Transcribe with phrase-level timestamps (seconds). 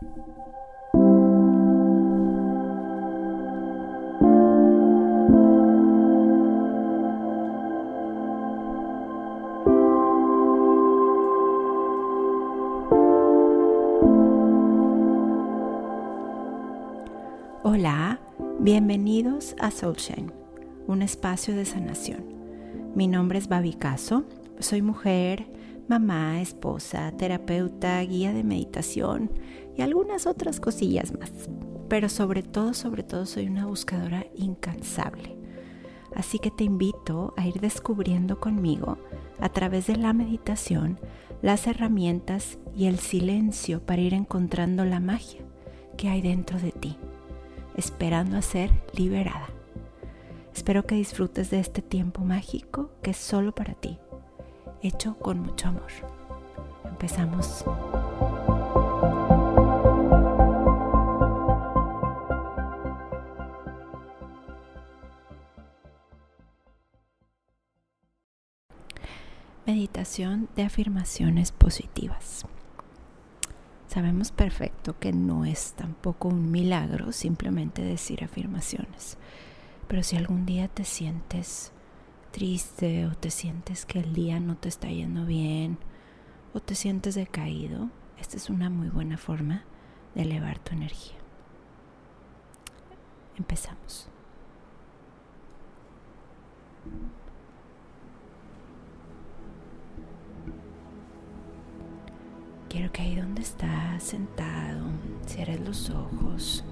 [0.00, 0.14] Hola,
[18.60, 20.30] bienvenidos a Soulshine,
[20.86, 22.24] un espacio de sanación.
[22.94, 24.22] Mi nombre es Babi Caso,
[24.60, 25.46] soy mujer,
[25.88, 29.32] mamá, esposa, terapeuta, guía de meditación
[29.78, 31.32] y algunas otras cosillas más.
[31.88, 35.38] Pero sobre todo, sobre todo soy una buscadora incansable.
[36.14, 38.98] Así que te invito a ir descubriendo conmigo,
[39.40, 41.00] a través de la meditación,
[41.40, 45.40] las herramientas y el silencio para ir encontrando la magia
[45.96, 46.98] que hay dentro de ti
[47.78, 49.46] esperando a ser liberada.
[50.52, 53.98] Espero que disfrutes de este tiempo mágico que es solo para ti,
[54.82, 55.92] hecho con mucho amor.
[56.84, 57.64] Empezamos.
[69.68, 72.46] Meditación de afirmaciones positivas.
[73.86, 79.18] Sabemos perfecto que no es tampoco un milagro simplemente decir afirmaciones.
[79.86, 81.72] Pero si algún día te sientes
[82.30, 85.76] triste o te sientes que el día no te está yendo bien
[86.54, 89.64] o te sientes decaído, esta es una muy buena forma
[90.14, 91.18] de elevar tu energía.
[93.36, 94.08] Empezamos.
[102.78, 104.84] Quiero que ahí donde estás sentado,
[105.26, 106.64] cierres los ojos.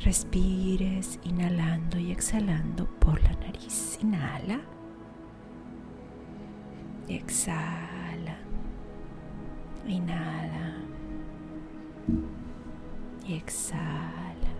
[0.00, 3.98] Respires inhalando y exhalando por la nariz.
[4.02, 4.60] Inhala.
[7.08, 8.36] Exhala.
[9.86, 10.74] Inhala.
[13.26, 14.52] Y exhala.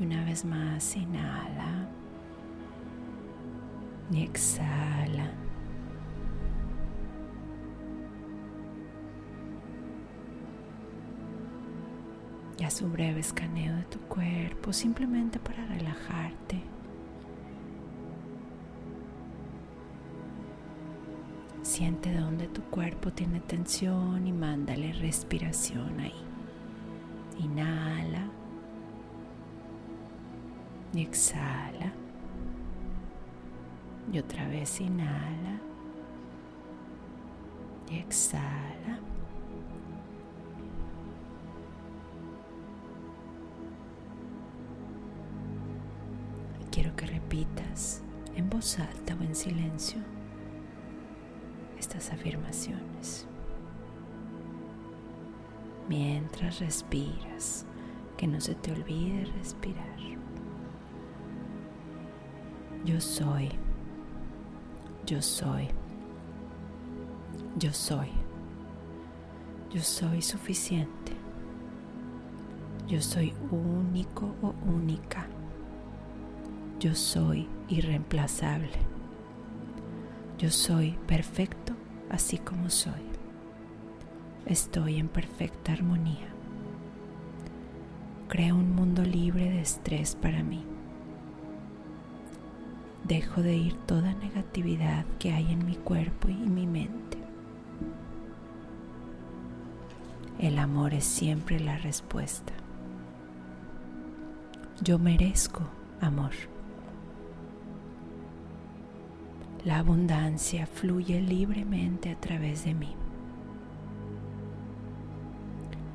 [0.00, 1.88] Y una vez más, inhala
[4.10, 5.30] y exhala.
[12.58, 16.62] Y haz un breve escaneo de tu cuerpo simplemente para relajarte.
[21.62, 26.14] Siente dónde tu cuerpo tiene tensión y mándale respiración ahí.
[27.38, 28.26] Inhala
[30.94, 31.92] y exhala.
[34.12, 35.60] Y otra vez inhala
[37.90, 39.00] y exhala.
[46.78, 48.02] quiero que repitas
[48.36, 49.98] en voz alta o en silencio
[51.76, 53.26] estas afirmaciones.
[55.88, 57.66] Mientras respiras,
[58.16, 59.98] que no se te olvide respirar.
[62.84, 63.50] Yo soy
[65.08, 65.68] yo soy.
[67.58, 68.08] Yo soy.
[69.70, 71.12] Yo soy suficiente.
[72.86, 75.26] Yo soy único o única.
[76.78, 78.76] Yo soy irreemplazable.
[80.38, 81.72] Yo soy perfecto
[82.10, 83.02] así como soy.
[84.44, 86.28] Estoy en perfecta armonía.
[88.28, 90.66] Creo un mundo libre de estrés para mí.
[93.08, 97.16] Dejo de ir toda negatividad que hay en mi cuerpo y mi mente.
[100.38, 102.52] El amor es siempre la respuesta.
[104.82, 105.62] Yo merezco
[106.02, 106.32] amor.
[109.64, 112.94] La abundancia fluye libremente a través de mí.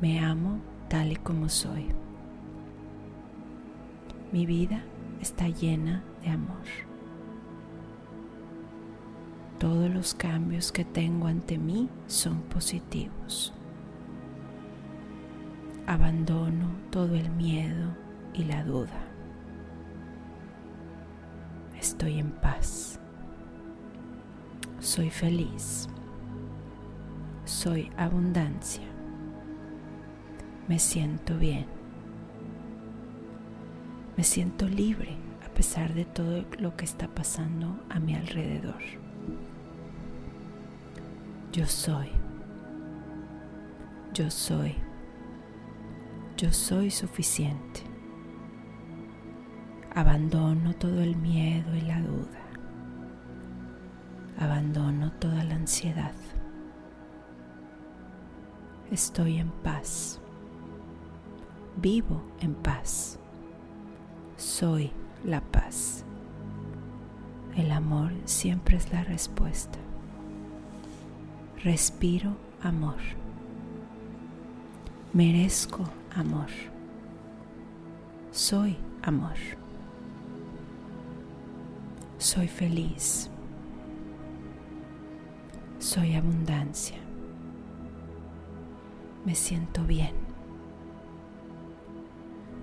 [0.00, 1.86] Me amo tal y como soy.
[4.30, 4.84] Mi vida
[5.20, 6.89] está llena de amor.
[9.60, 13.52] Todos los cambios que tengo ante mí son positivos.
[15.86, 17.94] Abandono todo el miedo
[18.32, 19.04] y la duda.
[21.78, 22.98] Estoy en paz.
[24.78, 25.90] Soy feliz.
[27.44, 28.88] Soy abundancia.
[30.68, 31.66] Me siento bien.
[34.16, 38.99] Me siento libre a pesar de todo lo que está pasando a mi alrededor.
[41.52, 42.12] Yo soy.
[44.14, 44.76] Yo soy.
[46.36, 47.82] Yo soy suficiente.
[49.92, 52.38] Abandono todo el miedo y la duda.
[54.38, 56.14] Abandono toda la ansiedad.
[58.92, 60.20] Estoy en paz.
[61.78, 63.18] Vivo en paz.
[64.36, 64.92] Soy
[65.24, 66.04] la paz.
[67.56, 69.80] El amor siempre es la respuesta.
[71.62, 72.96] Respiro amor.
[75.12, 75.84] Merezco
[76.16, 76.48] amor.
[78.30, 79.36] Soy amor.
[82.16, 83.28] Soy feliz.
[85.78, 86.96] Soy abundancia.
[89.26, 90.14] Me siento bien.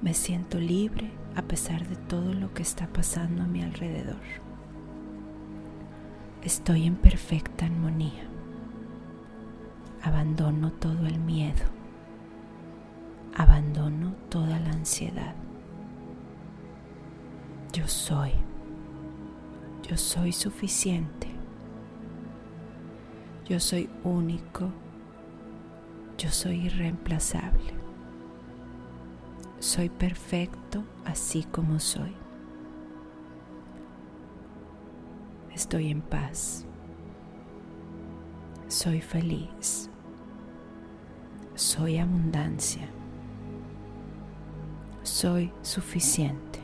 [0.01, 4.25] Me siento libre a pesar de todo lo que está pasando a mi alrededor.
[6.41, 8.36] Estoy en perfecta armonía.
[10.07, 11.65] Abandono todo el miedo.
[13.35, 15.35] Abandono toda la ansiedad.
[17.73, 18.31] Yo soy.
[19.85, 21.27] Yo soy suficiente.
[23.49, 24.69] Yo soy único.
[26.17, 27.73] Yo soy irreemplazable.
[29.59, 32.15] Soy perfecto así como soy.
[35.53, 36.65] Estoy en paz.
[38.69, 39.89] Soy feliz.
[41.57, 42.87] Soy abundancia.
[45.01, 46.59] Soy suficiente.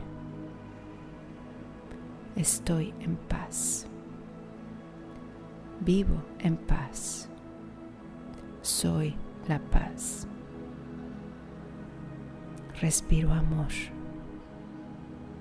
[2.36, 3.88] Estoy en paz.
[5.80, 7.28] Vivo en paz.
[8.62, 9.16] Soy
[9.48, 10.28] la paz.
[12.80, 13.72] Respiro amor.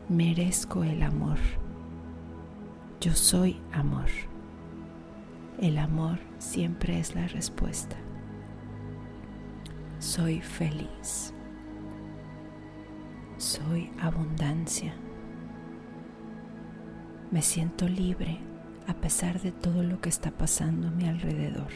[0.09, 1.37] Merezco el amor.
[2.99, 4.09] Yo soy amor.
[5.61, 7.97] El amor siempre es la respuesta.
[10.03, 11.33] Soy feliz.
[13.37, 14.93] Soy abundancia.
[17.31, 18.37] Me siento libre
[18.85, 21.71] a pesar de todo lo que está pasando a mi alrededor.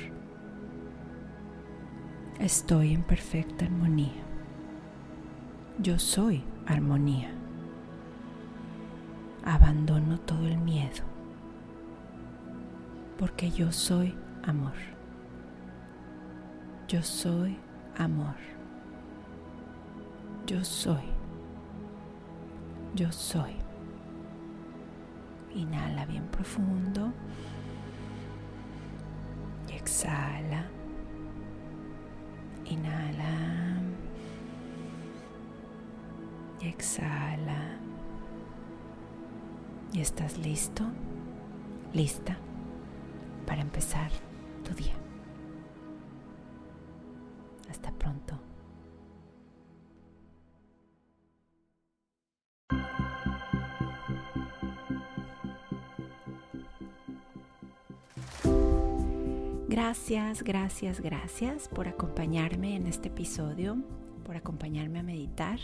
[2.38, 4.22] Estoy en perfecta armonía.
[5.80, 7.32] Yo soy armonía.
[9.46, 11.06] Abandono todo el miedo,
[13.18, 14.14] porque yo soy
[14.44, 14.76] amor.
[16.90, 17.58] Yo soy
[17.98, 18.36] amor.
[20.46, 21.04] Yo soy.
[22.96, 23.54] Yo soy.
[25.54, 27.12] Inhala bien profundo.
[29.70, 30.66] Exhala.
[32.66, 33.82] Inhala.
[36.62, 37.78] Exhala.
[39.94, 40.84] Y estás listo,
[41.94, 42.38] lista
[43.48, 44.12] para empezar
[44.64, 44.94] tu día.
[47.78, 48.40] Hasta pronto.
[59.70, 63.78] Gracias, gracias, gracias por acompañarme en este episodio,
[64.26, 65.60] por acompañarme a meditar.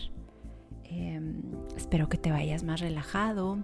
[0.83, 1.41] Em,
[1.75, 3.57] espero que te vayas más relajado,